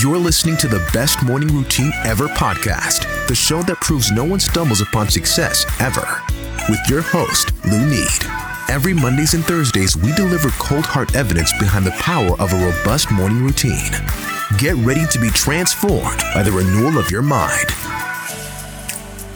[0.00, 4.38] You're listening to the Best Morning Routine Ever podcast, the show that proves no one
[4.38, 6.22] stumbles upon success ever.
[6.68, 8.06] With your host, Lou Need.
[8.68, 13.10] Every Mondays and Thursdays, we deliver cold hard evidence behind the power of a robust
[13.10, 13.90] morning routine.
[14.56, 17.66] Get ready to be transformed by the renewal of your mind.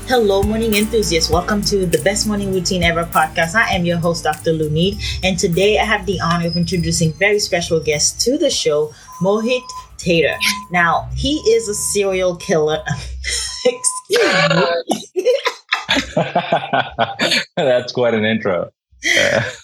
[0.06, 1.30] Hello, morning enthusiasts.
[1.30, 3.56] Welcome to the Best Morning Routine Ever podcast.
[3.56, 4.52] I am your host, Dr.
[4.52, 8.94] Lunid, and today I have the honor of introducing very special guest to the show,
[9.20, 9.62] Mohit
[10.02, 10.36] Tater.
[10.70, 12.82] Now, he is a serial killer.
[13.64, 14.74] Excuse
[15.14, 15.30] me.
[17.56, 18.70] That's quite an intro.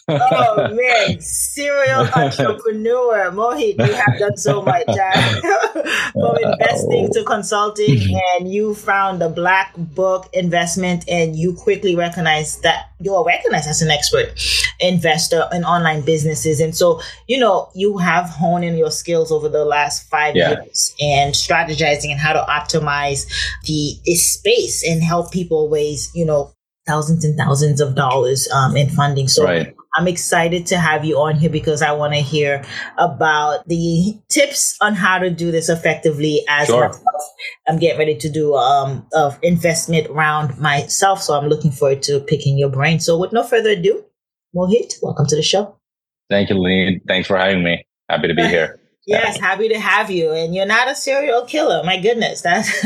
[0.09, 3.30] Oh man, serial entrepreneur.
[3.30, 5.41] Mohit, you have done so much uh,
[6.12, 12.62] from investing to consulting, and you found the black book investment, and you quickly recognized
[12.62, 14.28] that you're recognized as an expert
[14.80, 16.61] investor in online businesses.
[16.61, 20.62] And so, you know, you have honed in your skills over the last five yeah.
[20.62, 23.27] years and strategizing and how to optimize
[23.64, 26.53] the space and help people ways, you know,
[26.89, 29.28] thousands and thousands of dollars um, in funding.
[29.28, 29.75] So right.
[29.97, 32.64] I'm excited to have you on here because I want to hear
[32.97, 36.92] about the tips on how to do this effectively as sure.
[37.69, 41.22] I'm getting ready to do um of investment round myself.
[41.22, 43.00] So I'm looking forward to picking your brain.
[43.00, 44.05] So with no further ado,
[44.55, 45.77] Mohit, welcome to the show.
[46.31, 47.00] Thank you, Lean.
[47.06, 47.84] Thanks for having me.
[48.09, 48.81] Happy to be here.
[49.09, 50.33] Yes, happy to have you.
[50.33, 51.83] And you're not a serial killer.
[51.83, 52.67] My goodness, that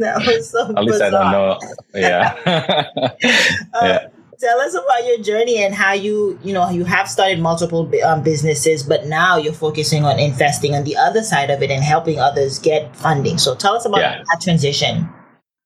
[0.00, 0.68] that was so.
[0.76, 1.22] At least bizarre.
[1.22, 1.74] I don't know.
[1.94, 2.36] Yeah.
[3.74, 4.06] uh, yeah.
[4.38, 8.22] Tell us about your journey and how you, you know, you have started multiple um,
[8.22, 12.20] businesses, but now you're focusing on investing on the other side of it and helping
[12.20, 13.38] others get funding.
[13.38, 14.18] So tell us about yeah.
[14.18, 15.08] that transition.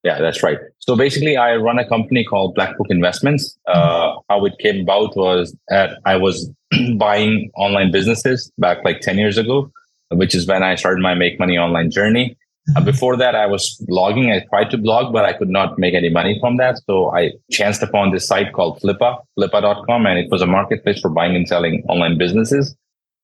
[0.03, 0.57] Yeah, that's right.
[0.79, 3.59] So basically, I run a company called Black Book Investments.
[3.67, 6.49] Uh, how it came about was that I was
[6.97, 9.69] buying online businesses back like 10 years ago
[10.11, 12.37] which is when I started my make money online journey.
[12.69, 12.85] Uh, mm-hmm.
[12.85, 14.31] before that, I was blogging.
[14.31, 16.79] I tried to blog, but I could not make any money from that.
[16.85, 21.09] So I chanced upon this site called Flippa, flippa.com, and it was a marketplace for
[21.09, 22.75] buying and selling online businesses.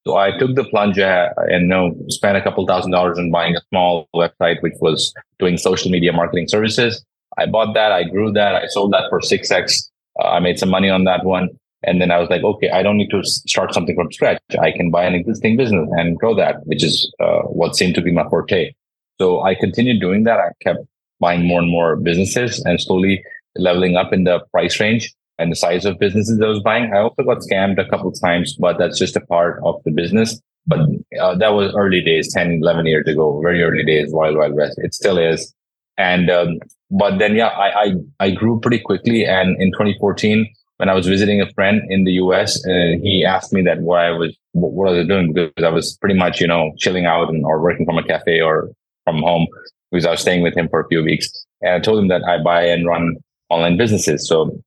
[0.07, 3.29] So I took the plunge uh, and you know, spent a couple thousand dollars on
[3.29, 7.05] buying a small website, which was doing social media marketing services.
[7.37, 7.91] I bought that.
[7.91, 8.55] I grew that.
[8.55, 9.89] I sold that for 6x.
[10.19, 11.49] Uh, I made some money on that one.
[11.83, 14.41] And then I was like, okay, I don't need to start something from scratch.
[14.59, 18.01] I can buy an existing business and grow that, which is uh, what seemed to
[18.01, 18.73] be my forte.
[19.19, 20.39] So I continued doing that.
[20.39, 20.79] I kept
[21.19, 23.23] buying more and more businesses and slowly
[23.55, 26.93] leveling up in the price range and the size of businesses I was buying.
[26.93, 30.39] I also got scammed a couple times, but that's just a part of the business.
[30.65, 30.79] But
[31.19, 34.77] uh, that was early days, 10, 11 years ago, very early days, Wild Wild West.
[34.83, 35.53] It still is.
[35.97, 36.59] And, um,
[36.91, 39.25] but then, yeah, I, I, I grew pretty quickly.
[39.25, 43.51] And in 2014, when I was visiting a friend in the US, uh, he asked
[43.51, 46.39] me that what I was, what, what I was doing because I was pretty much,
[46.39, 48.69] you know, chilling out and or working from a cafe or
[49.03, 49.47] from home
[49.91, 51.29] because I was staying with him for a few weeks.
[51.61, 53.15] And I told him that I buy and run
[53.49, 54.27] online businesses.
[54.27, 54.61] So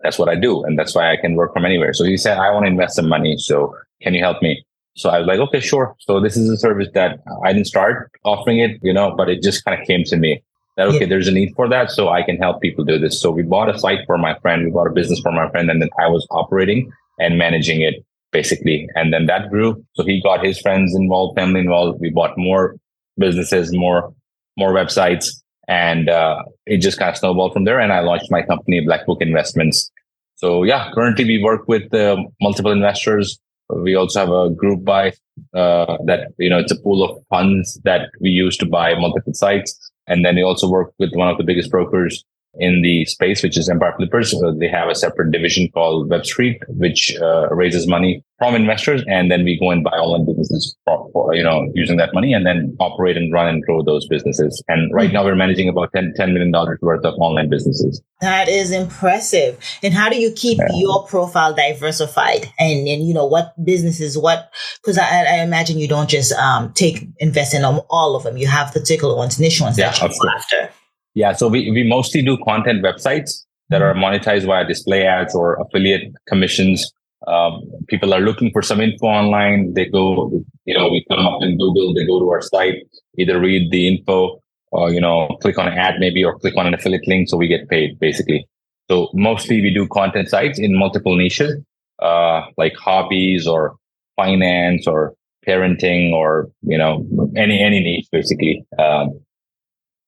[0.00, 0.64] that's what I do.
[0.64, 1.92] And that's why I can work from anywhere.
[1.92, 3.36] So he said, I want to invest some money.
[3.36, 4.64] So can you help me?
[4.96, 5.94] So I was like, okay, sure.
[6.00, 9.42] So this is a service that I didn't start offering it, you know, but it
[9.42, 10.42] just kind of came to me
[10.80, 11.06] that okay, yeah.
[11.06, 13.20] there's a need for that, so I can help people do this.
[13.20, 15.70] So we bought a site for my friend, we bought a business for my friend,
[15.70, 18.02] and then I was operating and managing it
[18.32, 18.88] basically.
[18.94, 19.84] And then that grew.
[19.94, 22.00] So he got his friends involved, family involved.
[22.00, 22.76] We bought more
[23.18, 24.14] businesses, more
[24.56, 25.26] more websites,
[25.68, 27.78] and uh, it just kind of snowballed from there.
[27.78, 29.90] And I launched my company, Black Book Investments.
[30.36, 33.38] So yeah, currently we work with uh, multiple investors.
[33.68, 35.12] We also have a group buy
[35.54, 39.34] uh, that you know it's a pool of funds that we use to buy multiple
[39.34, 43.42] sites and then we also work with one of the biggest brokers in the space,
[43.42, 44.34] which is Empire Flippers.
[44.34, 49.04] Uh, they have a separate division called Web Street, which uh, raises money from investors,
[49.06, 52.32] and then we go and buy online businesses, for, for, you know, using that money,
[52.32, 54.62] and then operate and run and grow those businesses.
[54.66, 56.50] And right now, we're managing about 10, $10 million
[56.80, 58.02] worth of online businesses.
[58.22, 59.58] That is impressive.
[59.82, 60.68] And how do you keep yeah.
[60.72, 62.50] your profile diversified?
[62.58, 64.50] And and you know what businesses, what
[64.82, 68.36] because I, I, imagine you don't just um, take invest in all of them.
[68.36, 70.70] You have particular ones, niche ones yeah, that you go after.
[71.14, 75.60] Yeah, so we, we mostly do content websites that are monetized via display ads or
[75.60, 76.92] affiliate commissions.
[77.26, 79.74] Um, people are looking for some info online.
[79.74, 80.30] They go,
[80.64, 82.76] you know, we come up in Google, they go to our site,
[83.18, 84.40] either read the info
[84.72, 87.28] or, you know, click on an ad maybe or click on an affiliate link.
[87.28, 88.46] So we get paid basically.
[88.90, 91.56] So mostly we do content sites in multiple niches,
[92.00, 93.76] uh, like hobbies or
[94.16, 95.14] finance or
[95.46, 97.06] parenting or, you know,
[97.36, 98.64] any, any niche basically.
[98.78, 99.20] Um,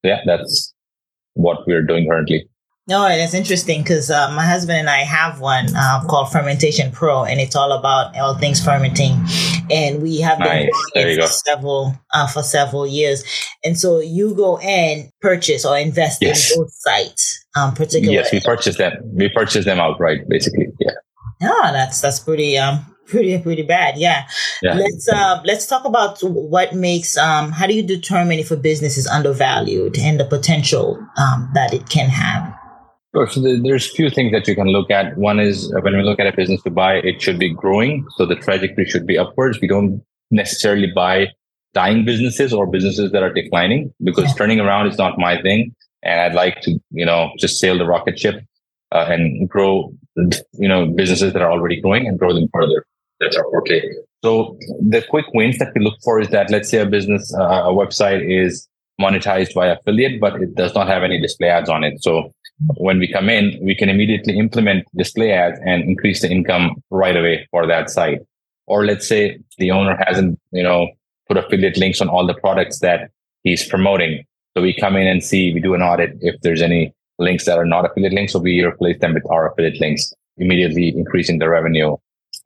[0.03, 0.72] yeah, that's
[1.35, 2.49] what we're doing currently.
[2.89, 7.23] No, it's interesting because uh, my husband and I have one uh, called Fermentation Pro,
[7.23, 9.25] and it's all about all things fermenting.
[9.71, 11.17] And we have been nice.
[11.17, 13.23] for several uh, for several years.
[13.63, 16.51] And so you go and purchase or invest yes.
[16.51, 18.15] in those sites, um, particularly.
[18.15, 18.95] Yes, we purchase them.
[19.13, 20.67] We purchase them outright, basically.
[20.81, 20.91] Yeah.
[21.41, 23.99] Yeah, that's that's pretty um pretty pretty bad.
[23.99, 24.27] Yeah.
[24.63, 24.75] yeah.
[24.75, 28.97] Let's uh let's talk about what makes um how do you determine if a business
[28.97, 32.55] is undervalued and the potential um that it can have.
[33.15, 33.29] Sure.
[33.29, 35.19] So there's a few things that you can look at.
[35.19, 38.07] One is uh, when we look at a business to buy, it should be growing.
[38.17, 39.61] So the trajectory should be upwards.
[39.61, 41.29] We don't necessarily buy
[41.75, 44.35] dying businesses or businesses that are declining because yeah.
[44.35, 45.75] turning around is not my thing.
[46.03, 48.43] And I'd like to, you know, just sail the rocket ship
[48.93, 52.87] uh, and grow, you know, businesses that are already growing and grow them further.
[53.23, 53.81] That's our forte.
[54.25, 57.63] So the quick wins that we look for is that let's say a business, uh,
[57.65, 58.69] a website is
[59.01, 62.03] monetized by affiliate, but it does not have any display ads on it.
[62.03, 62.33] So
[62.77, 67.17] when we come in, we can immediately implement display ads and increase the income right
[67.17, 68.21] away for that site.
[68.67, 70.89] Or let's say the owner hasn't, you know,
[71.29, 73.11] put affiliate links on all the products that
[73.43, 74.25] he's promoting.
[74.57, 77.59] So we come in and see, we do an audit if there's any links that
[77.59, 78.33] are not affiliate links.
[78.33, 81.97] So we replace them with our affiliate links, immediately increasing the revenue.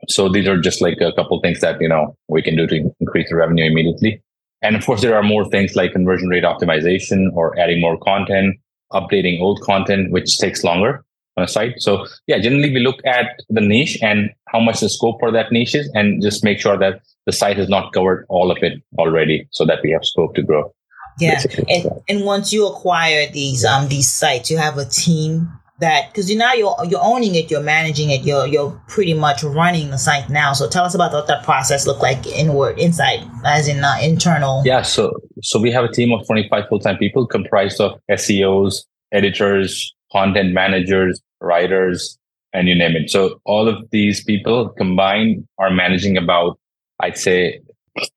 [0.08, 2.94] So these are just like a couple things that, you know, we can do to
[3.00, 4.22] increase the revenue immediately.
[4.62, 8.56] And of course, there are more things like conversion rate optimization or adding more content
[8.93, 11.04] updating old content, which takes longer
[11.37, 11.75] on a site.
[11.78, 15.52] So yeah, generally we look at the niche and how much the scope for that
[15.52, 18.82] niche is and just make sure that the site has not covered all of it
[18.99, 20.72] already so that we have scope to grow.
[21.19, 21.42] Yeah.
[21.69, 26.31] And, and once you acquire these um these sites, you have a team that because
[26.31, 29.99] you now you're you're owning it, you're managing it, you're you're pretty much running the
[29.99, 30.52] site now.
[30.52, 34.62] So tell us about what that process looked like inward, inside, as in uh, internal.
[34.64, 35.12] Yeah, so
[35.43, 40.52] so we have a team of 25 full time people comprised of SEOs, editors, content
[40.52, 42.19] managers, writers,
[42.52, 43.11] and you name it.
[43.11, 46.58] So all of these people combined are managing about,
[47.00, 47.61] I'd say,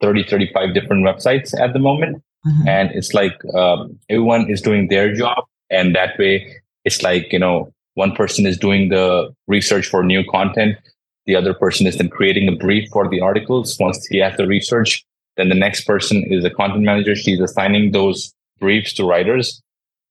[0.01, 2.23] 30, 35 different websites at the moment.
[2.45, 2.67] Mm-hmm.
[2.67, 5.43] And it's like um, everyone is doing their job.
[5.69, 10.23] And that way it's like, you know, one person is doing the research for new
[10.29, 10.77] content.
[11.25, 13.77] The other person is then creating a brief for the articles.
[13.79, 15.03] Once he has the research,
[15.37, 17.15] then the next person is a content manager.
[17.15, 19.61] She's assigning those briefs to writers.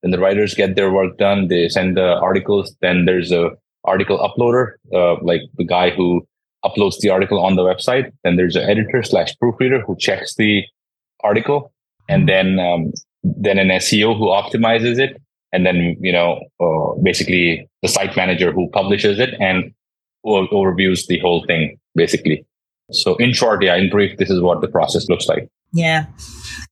[0.01, 1.47] Then the writers get their work done.
[1.47, 2.75] They send the articles.
[2.81, 3.51] Then there's a
[3.83, 6.27] article uploader, uh, like the guy who
[6.65, 8.11] uploads the article on the website.
[8.23, 10.63] Then there's an editor slash proofreader who checks the
[11.21, 11.71] article,
[12.07, 12.91] and then um,
[13.23, 18.51] then an SEO who optimizes it, and then you know uh, basically the site manager
[18.51, 19.73] who publishes it and
[20.25, 22.45] overviews the whole thing basically.
[22.91, 25.49] So in short yeah in brief this is what the process looks like.
[25.71, 26.05] Yeah.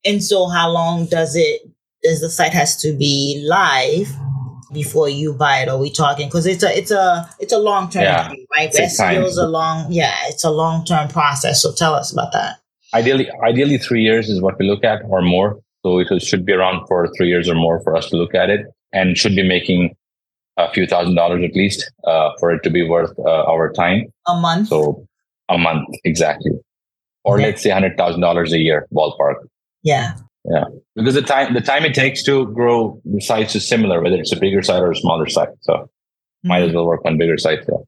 [0.06, 1.62] And so how long does it
[2.03, 4.09] does the site has to be live
[4.74, 5.69] before you buy it?
[5.69, 8.71] Are we talking because it's a it's a it's a long term yeah, thing, right?
[8.71, 11.62] SEO is a long yeah it's a long term process.
[11.62, 12.57] So tell us about that.
[12.94, 15.59] Ideally ideally three years is what we look at or more
[16.07, 18.50] so it should be around for three years or more for us to look at
[18.50, 19.95] it and should be making
[20.57, 24.06] a few thousand dollars at least uh, for it to be worth uh, our time.
[24.28, 24.69] A month.
[24.69, 25.06] So
[25.50, 26.51] a month exactly,
[27.24, 29.36] or let's say hundred thousand dollars a year ballpark.
[29.84, 30.13] Yeah.
[30.50, 30.63] Yeah,
[30.95, 34.31] because the time the time it takes to grow the sites is similar, whether it's
[34.31, 35.50] a bigger site or a smaller site.
[35.62, 36.48] So mm-hmm.
[36.48, 37.66] might as well work on bigger sites.
[37.68, 37.80] Yeah.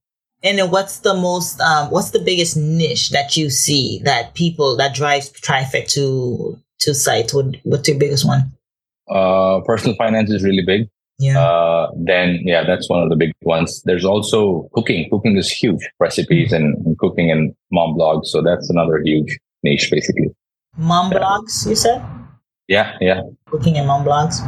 [0.44, 4.78] And then what's the most, um, what's the biggest niche that you see that people
[4.78, 7.34] that drives traffic to to sites?
[7.34, 8.52] What, what's your biggest one?
[9.10, 10.88] Uh, personal finance is really big.
[11.20, 11.40] Yeah.
[11.40, 13.82] Uh, then yeah, that's one of the big ones.
[13.84, 15.10] There's also cooking.
[15.10, 15.82] Cooking is huge.
[16.00, 18.28] Recipes and, and cooking and mom blogs.
[18.28, 20.30] So that's another huge niche, basically.
[20.78, 21.20] Mom yeah.
[21.20, 22.02] blogs, you said?
[22.70, 23.22] Yeah, yeah.
[23.48, 24.40] Cooking and mom blogs.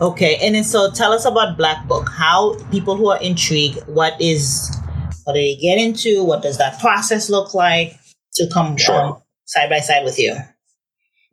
[0.00, 2.10] Okay, and then so tell us about Black Book.
[2.10, 4.76] How people who are intrigued, what is
[5.22, 6.24] what do they get into?
[6.24, 7.96] What does that process look like
[8.34, 8.94] to come sure.
[8.94, 10.36] um, side by side with you?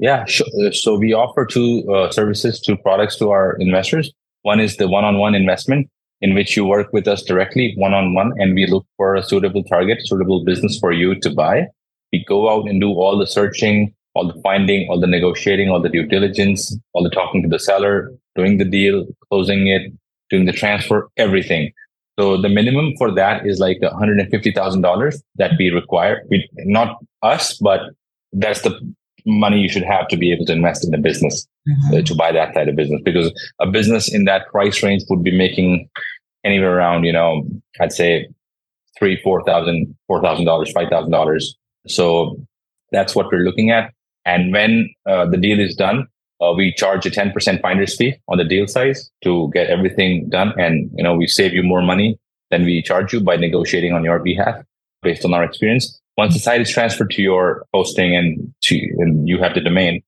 [0.01, 0.25] Yeah.
[0.25, 4.11] Uh, so we offer two uh, services, two products to our investors.
[4.41, 5.89] One is the one-on-one investment
[6.21, 9.99] in which you work with us directly one-on-one and we look for a suitable target,
[10.01, 11.67] suitable business for you to buy.
[12.11, 15.79] We go out and do all the searching, all the finding, all the negotiating, all
[15.79, 19.93] the due diligence, all the talking to the seller, doing the deal, closing it,
[20.31, 21.71] doing the transfer, everything.
[22.19, 26.23] So the minimum for that is like $150,000 that we require.
[26.31, 27.81] We, not us, but
[28.33, 28.93] that's the
[29.25, 31.95] money you should have to be able to invest in a business mm-hmm.
[31.95, 35.23] uh, to buy that type of business because a business in that price range would
[35.23, 35.89] be making
[36.43, 37.43] anywhere around you know
[37.79, 38.27] i'd say
[38.97, 41.55] three four thousand four thousand dollars five thousand dollars
[41.87, 42.35] so
[42.91, 43.93] that's what we're looking at
[44.25, 46.07] and when uh, the deal is done
[46.41, 50.51] Uh, we charge a 10% finder's fee on the deal size to get everything done.
[50.57, 52.17] And, you know, we save you more money
[52.49, 54.55] than we charge you by negotiating on your behalf
[55.03, 56.00] based on our experience.
[56.17, 60.01] Once the site is transferred to your hosting and, to, and you have the domain,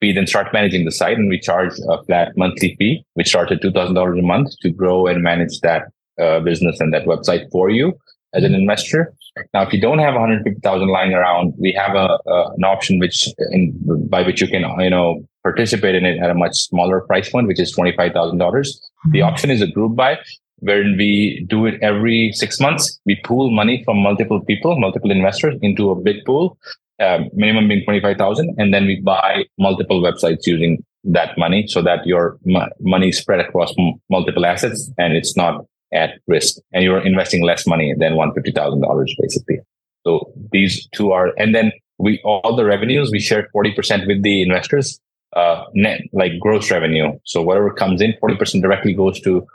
[0.00, 3.50] we then start managing the site and we charge a flat monthly fee, which starts
[3.50, 5.88] at $2,000 a month to grow and manage that
[6.20, 7.98] uh, business and that website for you
[8.34, 9.12] as an investor.
[9.54, 13.28] Now, if you don't have 150,000 lying around, we have a, a an option which
[13.50, 13.72] in,
[14.08, 17.46] by which you can you know participate in it at a much smaller price point,
[17.46, 18.12] which is $25,000.
[18.12, 19.28] The mm-hmm.
[19.28, 20.18] option is a group buy
[20.60, 22.98] wherein we do it every six months.
[23.06, 26.58] We pool money from multiple people, multiple investors into a big pool,
[27.00, 28.54] uh, minimum being 25,000.
[28.58, 33.18] And then we buy multiple websites using that money so that your m- money is
[33.18, 37.94] spread across m- multiple assets and it's not at risk and you're investing less money
[37.96, 39.58] than $150,000 basically.
[40.04, 44.42] So these two are, and then we, all the revenues, we share 40% with the
[44.42, 45.00] investors,
[45.34, 47.18] uh, net, like gross revenue.
[47.24, 49.46] So whatever comes in, 40% directly goes to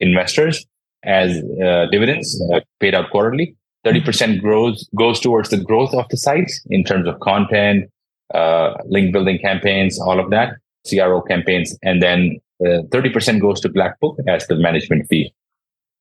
[0.00, 0.66] investors
[1.04, 3.56] as uh, dividends uh, paid out quarterly.
[3.84, 7.90] 30% grows, goes towards the growth of the site in terms of content,
[8.32, 10.54] uh, link building campaigns, all of that,
[10.88, 11.76] CRO campaigns.
[11.82, 15.34] And then 30% uh, goes to Black Book as the management fee.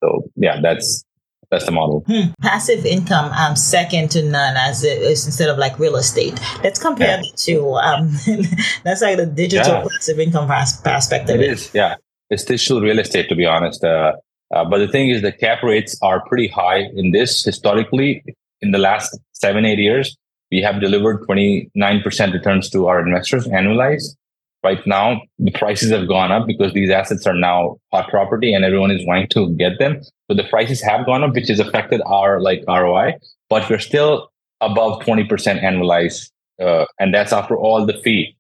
[0.04, 1.04] So yeah, that's
[1.52, 2.04] that's the model.
[2.08, 2.32] Hmm.
[2.42, 6.40] Passive income, um, second to none, as it is instead of like real estate.
[6.64, 7.18] Let's compare yeah.
[7.18, 7.74] the two.
[7.76, 8.10] Um,
[8.84, 9.88] that's like the digital yeah.
[9.92, 11.42] passive income aspect of it.
[11.42, 11.96] It is, yeah.
[12.32, 13.84] It's digital real estate, to be honest.
[13.84, 14.14] Uh,
[14.54, 18.24] uh, but the thing is, the cap rates are pretty high in this historically.
[18.62, 20.18] In the last seven, eight years,
[20.52, 24.16] we have delivered 29% returns to our investors annualized
[24.64, 28.64] right now the prices have gone up because these assets are now hot property and
[28.64, 32.02] everyone is wanting to get them so the prices have gone up which has affected
[32.06, 33.14] our like roi
[33.50, 34.30] but we're still
[34.62, 35.28] above 20%
[35.62, 36.30] annualized
[36.62, 38.36] uh, and that's after all the fee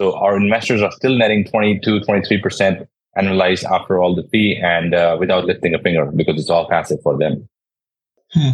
[0.00, 2.86] so our investors are still netting 22 23%
[3.18, 6.98] annualized after all the fee and uh, without lifting a finger because it's all passive
[7.02, 7.48] for them
[8.32, 8.50] hmm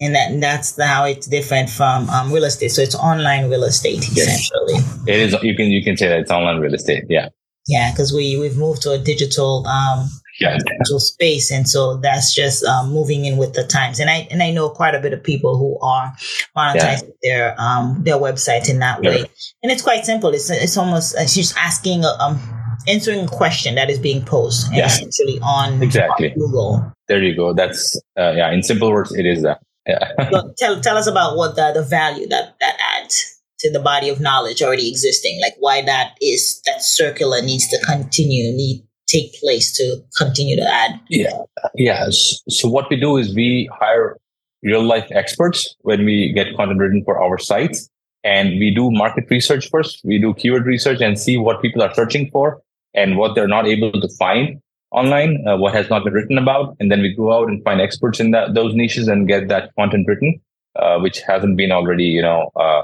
[0.00, 2.70] and that that's how it's different from um, real estate.
[2.70, 4.28] So it's online real estate yes.
[4.28, 5.12] essentially.
[5.12, 5.42] It is.
[5.42, 7.04] You can you can say that it's online real estate.
[7.08, 7.28] Yeah.
[7.66, 10.08] Yeah, because we we've moved to a digital um,
[10.40, 10.56] yeah.
[10.56, 14.00] digital space, and so that's just um, moving in with the times.
[14.00, 16.12] And I and I know quite a bit of people who are
[16.56, 17.36] monetizing yeah.
[17.36, 19.10] their um, their website in that yeah.
[19.10, 19.30] way,
[19.62, 20.30] and it's quite simple.
[20.30, 22.40] It's it's almost uh, she's asking um
[22.88, 24.86] answering a question that is being posed, yeah.
[24.86, 26.92] essentially on exactly on Google.
[27.08, 27.52] There you go.
[27.52, 28.50] That's uh, yeah.
[28.52, 29.60] In simple words, it is that.
[29.86, 30.12] Yeah.
[30.58, 34.20] tell tell us about what the, the value that that adds to the body of
[34.20, 35.40] knowledge already existing.
[35.40, 40.62] Like why that is that circular needs to continue, need take place to continue to
[40.62, 41.00] add.
[41.08, 41.36] Yeah.
[41.74, 42.40] Yes.
[42.48, 44.16] So what we do is we hire
[44.62, 47.88] real life experts when we get content written for our sites.
[48.22, 50.00] And we do market research first.
[50.04, 52.60] We do keyword research and see what people are searching for
[52.94, 56.76] and what they're not able to find online, uh, what has not been written about,
[56.80, 59.70] and then we go out and find experts in that those niches and get that
[59.78, 60.40] content written,
[60.76, 62.82] uh, which hasn't been already, you know, uh,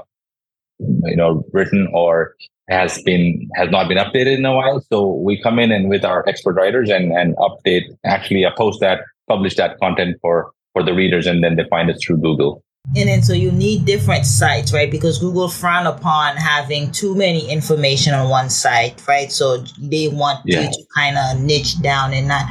[0.79, 2.35] you know, written or
[2.69, 4.81] has been has not been updated in a while.
[4.81, 8.79] So we come in and with our expert writers and and update, actually, uh, post
[8.79, 12.63] that, publish that content for for the readers, and then they find it through Google.
[12.95, 14.89] And then so you need different sites, right?
[14.89, 19.31] Because Google frown upon having too many information on one site, right?
[19.31, 20.61] So they want yeah.
[20.61, 22.45] you to kind of niche down and not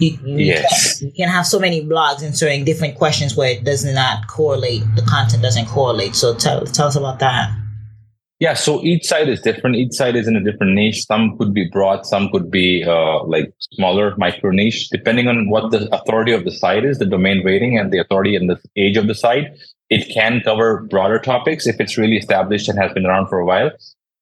[0.00, 0.98] you, you, yes.
[0.98, 4.82] can, you can have so many blogs answering different questions where it does not correlate,
[4.94, 6.14] the content doesn't correlate.
[6.14, 7.50] So tell tell us about that.
[8.38, 9.76] Yeah, so each site is different.
[9.76, 11.06] Each site is in a different niche.
[11.06, 15.70] Some could be broad, some could be uh, like smaller, micro niche, depending on what
[15.70, 18.98] the authority of the site is, the domain rating, and the authority and the age
[18.98, 19.56] of the site.
[19.88, 23.46] It can cover broader topics if it's really established and has been around for a
[23.46, 23.70] while.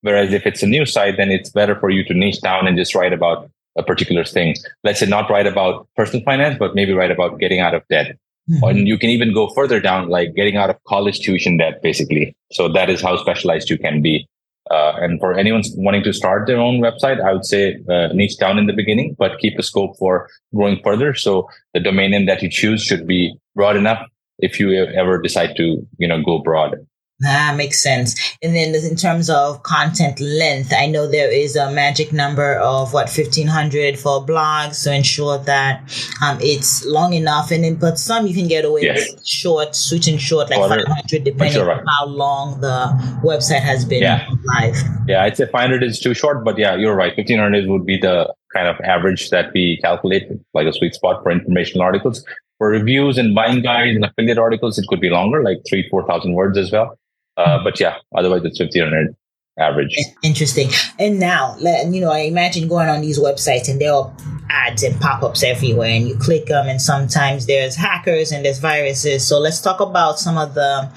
[0.02, 2.76] Whereas if it's a new site, then it's better for you to niche down and
[2.76, 4.54] just write about a particular thing.
[4.84, 8.16] Let's say not write about personal finance, but maybe write about getting out of debt
[8.50, 8.64] Mm-hmm.
[8.64, 12.36] And you can even go further down, like getting out of college tuition debt, basically.
[12.52, 14.28] So that is how specialized you can be.
[14.70, 18.38] Uh, and for anyone wanting to start their own website, I would say uh, niche
[18.38, 21.14] down in the beginning, but keep a scope for growing further.
[21.14, 24.06] So the domain name that you choose should be broad enough
[24.38, 26.76] if you ever decide to, you know, go broad.
[27.24, 28.14] That makes sense.
[28.42, 32.92] And then in terms of content length, I know there is a magic number of
[32.92, 35.80] what fifteen hundred for blogs to ensure that
[36.22, 37.50] um, it's long enough.
[37.50, 39.10] And then, but some you can get away yes.
[39.10, 41.78] with short, sweet and short, like five hundred, depending right.
[41.78, 42.88] on how long the
[43.24, 44.28] website has been yeah.
[44.44, 44.76] live.
[45.08, 47.14] Yeah, I'd say five hundred is too short, but yeah, you're right.
[47.14, 51.22] Fifteen hundred would be the kind of average that we calculate, like a sweet spot
[51.22, 52.24] for informational articles.
[52.58, 56.06] For reviews and buying guides and affiliate articles, it could be longer, like three, four
[56.06, 56.96] thousand words as well.
[57.36, 59.14] Uh, but yeah, otherwise it's 1500.
[59.58, 59.96] average.
[60.22, 60.68] Interesting.
[60.98, 64.12] And now, you know, I imagine going on these websites and there are
[64.50, 69.26] ads and pop-ups everywhere and you click them and sometimes there's hackers and there's viruses.
[69.26, 70.90] So let's talk about some of the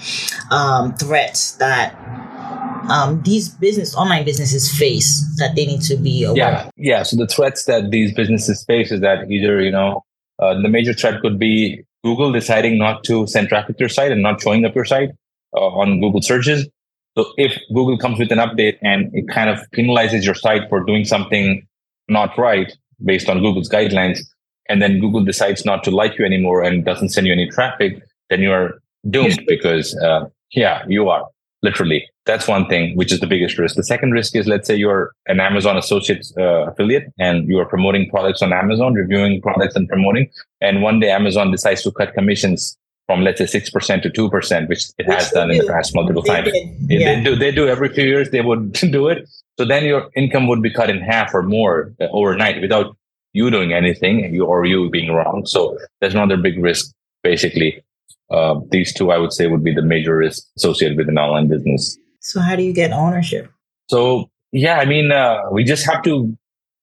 [0.52, 1.96] um, threats that
[2.90, 7.18] um, these business online businesses face that they need to be aware yeah yeah so
[7.18, 10.04] the threats that these businesses face is that either you know
[10.40, 14.12] uh, the major threat could be google deciding not to send traffic to your site
[14.12, 15.10] and not showing up your site
[15.58, 16.68] on google searches
[17.18, 20.84] so if Google comes with an update and it kind of penalizes your site for
[20.84, 21.66] doing something
[22.08, 22.72] not right
[23.04, 24.20] based on Google's guidelines,
[24.70, 28.04] and then Google decides not to like you anymore and doesn't send you any traffic,
[28.30, 31.26] then you are doomed because, uh, yeah, you are
[31.64, 32.08] literally.
[32.28, 33.78] That's one thing, which is the biggest risk.
[33.78, 37.66] The second risk is, let's say you're an Amazon associate uh, affiliate and you are
[37.66, 40.30] promoting products on Amazon, reviewing products and promoting.
[40.62, 44.30] And one day Amazon decides to cut commissions from let's say six percent to two
[44.30, 45.56] percent, which it which has done do.
[45.56, 46.50] in the past multiple they times.
[46.82, 47.16] Yeah.
[47.16, 49.28] They do they do every few years they would do it.
[49.58, 52.96] So then your income would be cut in half or more uh, overnight without
[53.34, 55.46] you doing anything you, or you being wrong.
[55.46, 57.84] So there's another big risk basically.
[58.30, 61.48] Uh, these two, I would say, would be the major risks associated with an online
[61.48, 61.98] business.
[62.20, 63.50] So how do you get ownership?
[63.90, 66.38] So yeah, I mean, uh, we just have to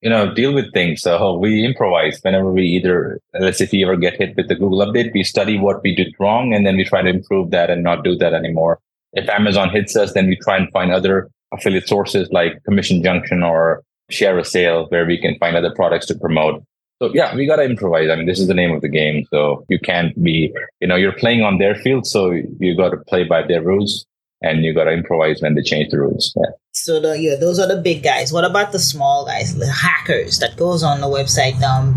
[0.05, 1.01] you know, deal with things.
[1.01, 4.55] So we improvise whenever we either, let's say if we ever get hit with the
[4.55, 7.71] Google update, we study what we did wrong and then we try to improve that
[7.71, 8.81] and not do that anymore.
[9.15, 13.43] If Amazon hits us, then we try and find other affiliate sources like Commission Junction
[13.43, 13.83] or
[14.13, 16.63] ShareASale where we can find other products to promote.
[17.01, 18.11] So yeah, we got to improvise.
[18.11, 19.25] I mean, this is the name of the game.
[19.31, 22.07] So you can't be, you know, you're playing on their field.
[22.07, 24.05] So you got to play by their rules
[24.43, 26.35] and you got to improvise when they change the rules.
[26.37, 26.51] Yeah.
[26.75, 28.33] So the, yeah, those are the big guys.
[28.33, 31.95] What about the small guys, the hackers that goes on the website, um,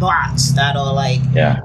[0.00, 1.60] bots that are like yeah.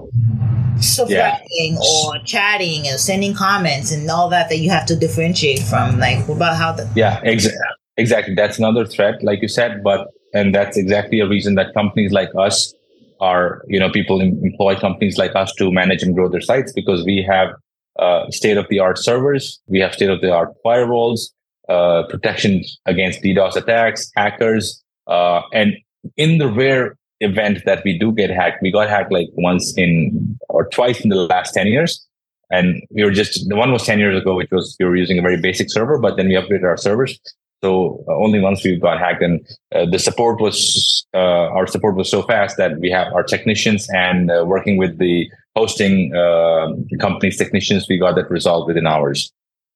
[0.79, 1.79] subscribing yeah.
[1.79, 5.97] or chatting or sending comments and all that that you have to differentiate from.
[5.97, 7.59] Like, what about how the yeah, exactly,
[7.97, 8.35] exactly.
[8.35, 12.29] That's another threat, like you said, but and that's exactly a reason that companies like
[12.37, 12.71] us
[13.19, 17.03] are, you know, people employ companies like us to manage and grow their sites because
[17.03, 17.49] we have
[17.97, 19.59] uh, state of the art servers.
[19.67, 21.29] We have state of the art firewalls,
[21.69, 25.73] uh, protection against DDoS attacks, hackers, uh, and
[26.17, 30.37] in the rare event that we do get hacked, we got hacked like once in
[30.49, 32.05] or twice in the last 10 years.
[32.51, 35.17] And we were just, the one was 10 years ago, which was we were using
[35.17, 37.19] a very basic server, but then we upgraded our servers.
[37.63, 39.39] So uh, only once we got hacked and
[39.73, 43.87] uh, the support was, uh, our support was so fast that we have our technicians
[43.89, 46.67] and uh, working with the hosting uh,
[46.99, 49.31] companies technicians, we got that resolved within hours.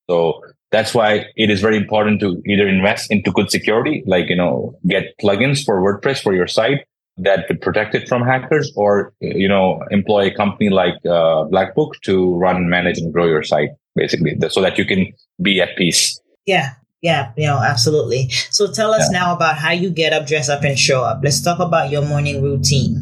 [0.09, 4.35] So that's why it is very important to either invest into good security, like, you
[4.35, 6.85] know, get plugins for WordPress for your site
[7.17, 11.93] that could protect it from hackers or, you know, employ a company like uh, Blackbook
[12.03, 16.19] to run, manage and grow your site basically so that you can be at peace.
[16.45, 16.73] Yeah.
[17.03, 18.29] Yeah, you know, absolutely.
[18.49, 19.19] So tell us yeah.
[19.19, 21.21] now about how you get up, dress up, and show up.
[21.23, 22.95] Let's talk about your morning routine.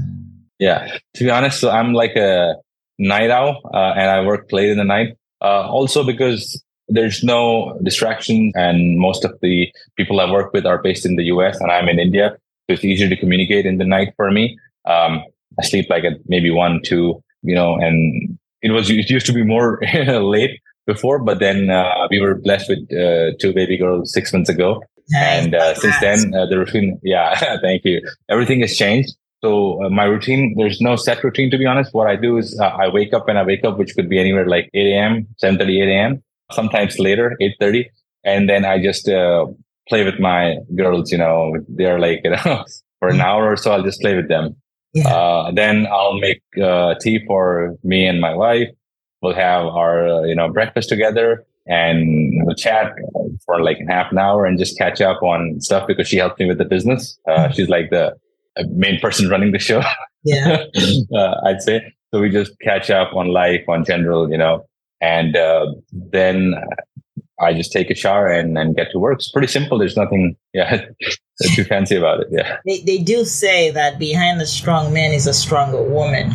[0.59, 2.55] Yeah, to be honest, so I'm like a
[2.99, 5.17] night owl, uh, and I work late in the night.
[5.41, 10.81] Uh, also because there's no distraction, and most of the people I work with are
[10.81, 13.85] based in the US, and I'm in India, so it's easier to communicate in the
[13.85, 14.57] night for me.
[14.85, 15.23] Um,
[15.59, 19.33] I sleep like at maybe one, two, you know, and it was it used to
[19.33, 24.13] be more late before, but then uh, we were blessed with uh, two baby girls
[24.13, 24.83] six months ago.
[25.15, 28.01] And uh, since then, uh, the routine, yeah, thank you.
[28.29, 29.15] Everything has changed.
[29.43, 31.93] So uh, my routine, there's no set routine to be honest.
[31.93, 34.19] What I do is uh, I wake up and I wake up, which could be
[34.19, 37.85] anywhere like 8 a.m., 7:30, 8 a.m., sometimes later, 8:30,
[38.23, 39.45] and then I just uh,
[39.89, 41.11] play with my girls.
[41.11, 42.65] You know, they're like you know
[42.99, 44.55] for an hour or so, I'll just play with them.
[44.93, 45.07] Yeah.
[45.07, 48.69] Uh, then I'll make uh, tea for me and my wife.
[49.21, 52.93] We'll have our uh, you know breakfast together and we'll chat
[53.45, 56.45] for like half an hour and just catch up on stuff because she helps me
[56.45, 57.17] with the business.
[57.27, 58.15] Uh, she's like the
[58.69, 59.81] main person running the show.
[60.23, 60.63] Yeah,
[61.13, 61.93] uh, I'd say.
[62.13, 64.65] So we just catch up on life, on general, you know,
[65.05, 66.55] and uh, then
[67.39, 69.19] I just take a shower and, get to work.
[69.19, 69.77] It's pretty simple.
[69.77, 70.85] There's nothing, yeah,
[71.53, 72.27] too fancy about it.
[72.31, 72.57] Yeah.
[72.65, 76.31] They, they do say that behind a strong man is a stronger woman.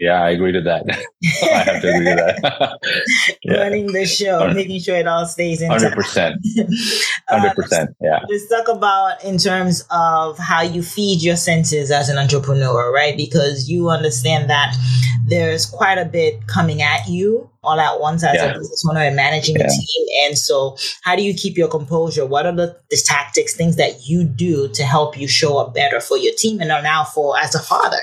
[0.00, 0.84] Yeah, I agree to that.
[1.42, 3.38] I have to agree to that.
[3.44, 3.52] yeah.
[3.52, 5.70] Running the show, making sure it all stays in.
[5.70, 6.36] Hundred percent.
[7.28, 7.90] Uh, Hundred percent.
[8.00, 8.18] Yeah.
[8.28, 13.16] Let's talk about in terms of how you feed your senses as an entrepreneur, right?
[13.16, 14.74] Because you understand that
[15.28, 18.46] there's quite a bit coming at you all at once as yeah.
[18.46, 19.66] a business owner and managing yeah.
[19.66, 20.06] a team.
[20.24, 22.26] And so, how do you keep your composure?
[22.26, 26.00] What are the, the tactics, things that you do to help you show up better
[26.00, 28.02] for your team and are now for as a father?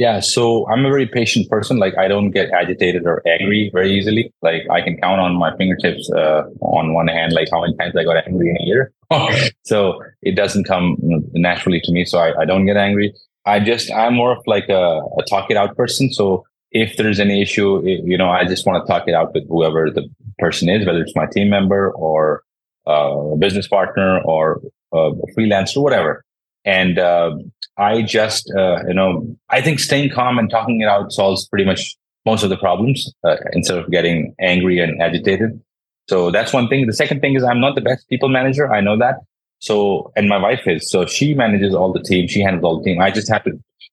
[0.00, 1.76] Yeah, so I'm a very patient person.
[1.76, 4.32] Like I don't get agitated or angry very easily.
[4.40, 7.94] Like I can count on my fingertips uh, on one hand, like how many times
[7.94, 8.94] I got angry in a year.
[9.66, 10.96] so it doesn't come
[11.34, 12.06] naturally to me.
[12.06, 13.12] So I, I don't get angry.
[13.44, 16.10] I just I'm more of like a, a talk it out person.
[16.10, 19.46] So if there's any issue, you know, I just want to talk it out with
[19.50, 20.08] whoever the
[20.38, 22.42] person is, whether it's my team member or
[22.86, 24.62] uh, a business partner or
[24.94, 26.24] uh, a freelancer, whatever.
[26.64, 27.36] And uh,
[27.80, 31.64] I just, uh, you know, I think staying calm and talking it out solves pretty
[31.64, 35.58] much most of the problems uh, instead of getting angry and agitated.
[36.06, 36.86] So that's one thing.
[36.86, 38.70] The second thing is I'm not the best people manager.
[38.70, 39.16] I know that.
[39.60, 40.90] So, and my wife is.
[40.90, 42.28] So she manages all the team.
[42.28, 43.00] She handles all the team.
[43.00, 43.52] I just have to,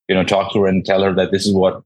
[0.09, 1.81] you know, talk to her and tell her that this is what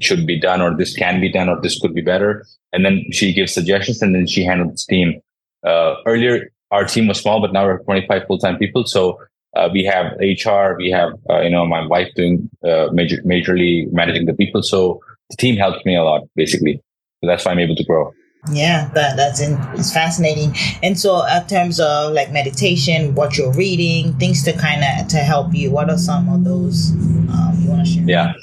[0.00, 2.44] should be done or this can be done or this could be better.
[2.72, 5.20] And then she gives suggestions and then she handles the team.
[5.64, 8.84] Uh, earlier, our team was small, but now we're 25 full-time people.
[8.86, 9.20] So
[9.56, 13.90] uh, we have HR, we have, uh, you know, my wife doing uh, major, majorly
[13.92, 14.62] managing the people.
[14.62, 16.80] So the team helps me a lot, basically.
[17.20, 18.12] So that's why I'm able to grow.
[18.52, 20.54] Yeah, that that's in, it's fascinating.
[20.82, 25.18] And so, in terms of like meditation, what you're reading, things to kind of to
[25.18, 25.70] help you.
[25.70, 28.04] What are some of those um, you want to share?
[28.06, 28.34] Yeah.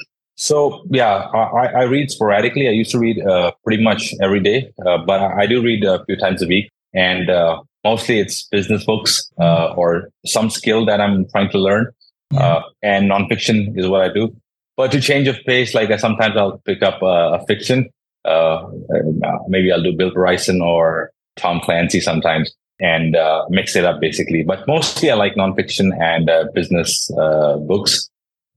[0.42, 2.68] So yeah, I, I read sporadically.
[2.68, 6.04] I used to read uh, pretty much every day, uh, but I, do read a
[6.06, 6.72] few times a week.
[6.96, 11.92] And uh, mostly it's business books uh, or some skill that I'm trying to learn.
[12.36, 14.36] Uh, and nonfiction is what I do.
[14.78, 17.90] But to change of pace, like sometimes I'll pick up a, a fiction.
[18.24, 23.84] Uh, uh, maybe I'll do Bill Bryson or Tom Clancy sometimes and uh, mix it
[23.84, 24.44] up basically.
[24.44, 28.10] But mostly I like nonfiction and uh, business books.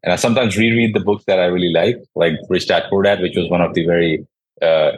[0.03, 3.21] And I sometimes reread the books that I really like, like Rich Dad Poor Dad,
[3.21, 4.27] which was one of the very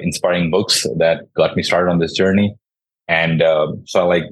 [0.00, 2.54] inspiring books that got me started on this journey.
[3.08, 4.24] And uh, so I like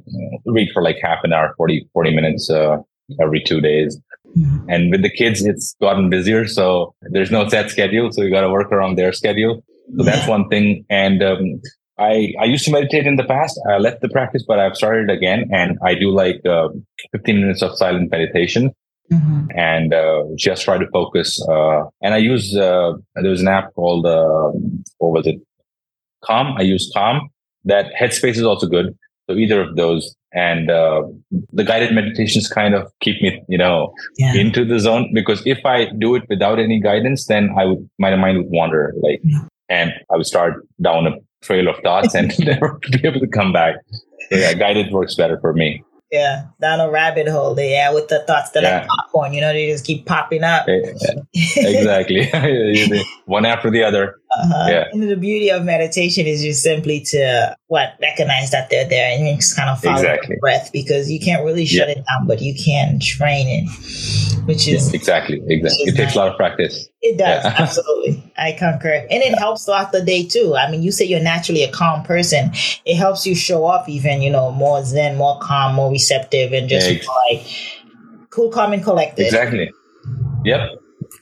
[0.47, 2.79] read for like half an hour, 40, 40 minutes uh,
[3.21, 4.01] every two days.
[4.37, 4.69] Mm-hmm.
[4.69, 6.47] And with the kids, it's gotten busier.
[6.47, 8.11] So there's no set schedule.
[8.11, 9.63] So you got to work around their schedule.
[9.97, 10.85] So that's one thing.
[10.91, 11.63] And um,
[11.99, 13.61] I, I used to meditate in the past.
[13.71, 15.49] I left the practice, but I've started again.
[15.53, 16.69] And I do like uh,
[17.13, 18.75] 15 minutes of silent meditation.
[19.13, 19.49] Mm-hmm.
[19.55, 21.39] and uh, just try to focus.
[21.47, 24.51] Uh, and I use uh, there's an app called uh,
[24.97, 25.43] what was it?
[26.25, 26.57] Calm.
[26.57, 27.29] I use Calm,
[27.64, 28.96] that headspace is also good.
[29.29, 31.05] So either of those and uh,
[31.53, 34.35] the guided meditations kind of keep me, you know, yeah.
[34.35, 38.14] into the zone because if I do it without any guidance, then I would, my
[38.16, 39.44] mind would wander like, yeah.
[39.68, 43.53] and I would start down a trail of thoughts and never be able to come
[43.53, 43.77] back.
[44.31, 45.83] So yeah, guided works better for me.
[46.11, 47.59] Yeah, down a rabbit hole.
[47.59, 48.81] Yeah, with the thoughts that yeah.
[48.81, 49.33] like popcorn.
[49.33, 50.66] You know, they just keep popping up.
[50.68, 52.31] exactly,
[53.24, 54.16] one after the other.
[54.42, 54.66] Uh-huh.
[54.68, 54.85] Yeah.
[54.92, 59.37] And the beauty of meditation is just simply to what recognize that they're there and
[59.37, 60.37] just kind of follow exactly.
[60.37, 61.94] the breath because you can't really shut yeah.
[61.94, 65.87] it down, but you can train it, which is yeah, exactly exactly.
[65.87, 66.88] It takes a lot of practice.
[67.01, 67.55] It does yeah.
[67.59, 68.33] absolutely.
[68.37, 70.57] I concur, and it helps throughout the day too.
[70.57, 72.51] I mean, you say you're naturally a calm person.
[72.85, 76.68] It helps you show up even you know more zen, more calm, more receptive, and
[76.68, 77.47] just like
[78.31, 79.27] cool, calm, and collected.
[79.27, 79.70] Exactly.
[80.44, 80.70] Yep.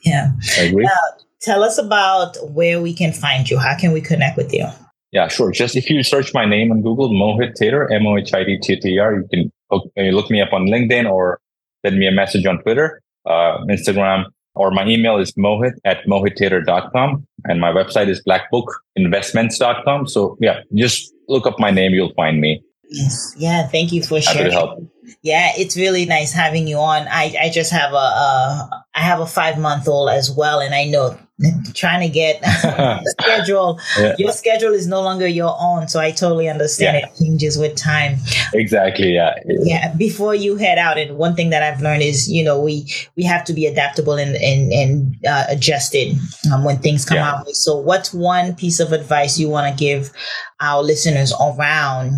[0.04, 0.32] Yeah.
[0.58, 0.84] I agree.
[0.84, 3.58] Now, tell us about where we can find you.
[3.58, 4.66] How can we connect with you?
[5.12, 5.52] Yeah, sure.
[5.52, 8.58] Just if you search my name on Google, Mohit Tater, M O H I D
[8.62, 11.38] T T R, you can look, look, me up on LinkedIn or
[11.84, 14.24] send me a message on Twitter, uh, Instagram,
[14.54, 17.26] or my email is mohit at mohittater.com.
[17.44, 20.06] And my website is blackbookinvestments.com.
[20.06, 21.92] So yeah, just look up my name.
[21.92, 22.62] You'll find me.
[22.88, 23.34] Yes.
[23.36, 23.66] Yeah.
[23.66, 24.88] Thank you for sharing.
[25.22, 27.06] Yeah, it's really nice having you on.
[27.08, 30.74] I, I just have a, a I have a five month old as well, and
[30.74, 31.18] I know
[31.74, 32.42] trying to get
[33.20, 33.80] schedule.
[33.98, 34.14] Yeah.
[34.18, 37.06] Your schedule is no longer your own, so I totally understand yeah.
[37.06, 38.18] it changes with time.
[38.54, 39.14] Exactly.
[39.14, 39.34] Yeah.
[39.46, 39.94] Yeah.
[39.94, 43.24] Before you head out, and one thing that I've learned is, you know, we we
[43.24, 46.16] have to be adaptable and and and uh, adjusted
[46.52, 47.34] um, when things come yeah.
[47.34, 47.48] out.
[47.48, 50.12] So, what's one piece of advice you want to give
[50.60, 52.12] our listeners around?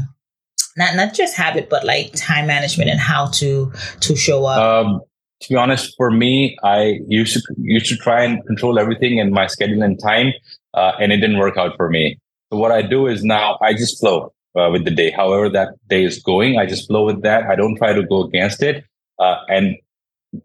[0.76, 4.86] Not not just habit, but like time management and how to to show up.
[4.86, 5.00] Um,
[5.44, 9.30] to be honest, for me, I used to used to try and control everything in
[9.30, 10.32] my schedule and time,
[10.74, 12.18] uh, and it didn't work out for me.
[12.52, 15.10] So what I do is now I just flow uh, with the day.
[15.10, 17.44] However that day is going, I just flow with that.
[17.44, 18.84] I don't try to go against it,
[19.18, 19.76] uh, and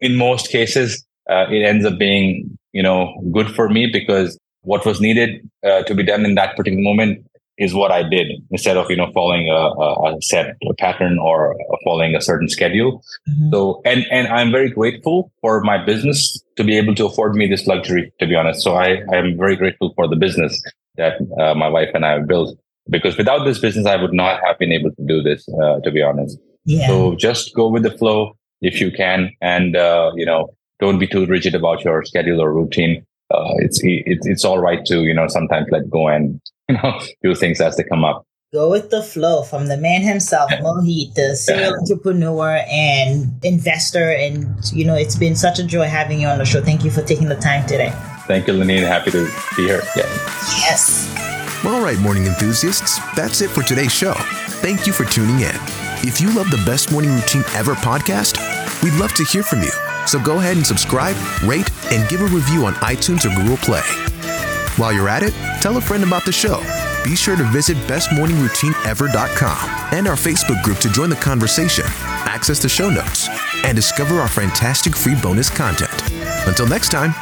[0.02, 4.86] in most cases, uh, it ends up being you know good for me because what
[4.86, 7.26] was needed uh, to be done in that particular moment
[7.60, 11.56] is what I did instead of you know following a, a, set a pattern or
[11.84, 13.04] following a certain schedule.
[13.30, 13.52] Mm-hmm.
[13.52, 17.48] So and and I'm very grateful for my business to be able to afford me
[17.48, 18.12] this luxury.
[18.20, 20.60] To be honest, so I I am very grateful for the business
[20.96, 22.58] that uh, my wife and I have built
[22.90, 25.48] because without this business I would not have been able to do this.
[25.62, 26.88] Uh, to be honest, yeah.
[26.88, 31.08] so just go with the flow if you can, and uh, you know don't be
[31.08, 33.06] too rigid about your schedule or routine.
[33.32, 37.00] uh, it's it, it's all right to you know sometimes let go and you know
[37.24, 38.26] do things as they come up.
[38.52, 40.62] Go with the flow from the man himself, yeah.
[40.62, 41.78] Mohit, the serial yeah.
[41.78, 44.12] entrepreneur and investor.
[44.12, 46.62] And you know, it's been such a joy having you on the show.
[46.62, 47.92] Thank you for taking the time today.
[48.26, 48.88] Thank you, Lenine.
[48.88, 49.82] Happy to be here.
[49.96, 50.04] Yeah.
[50.66, 51.16] Yes.
[51.66, 54.14] All right, morning enthusiasts, that's it for today's show.
[54.64, 55.56] Thank you for tuning in.
[56.02, 58.40] If you love the Best Morning Routine Ever podcast,
[58.82, 59.72] we'd love to hear from you.
[60.08, 63.84] So go ahead and subscribe, rate, and give a review on iTunes or Google Play.
[64.80, 66.64] While you're at it, tell a friend about the show.
[67.04, 72.70] Be sure to visit bestmorningroutineever.com and our Facebook group to join the conversation, access the
[72.70, 73.28] show notes,
[73.66, 75.92] and discover our fantastic free bonus content.
[76.48, 77.14] Until next time,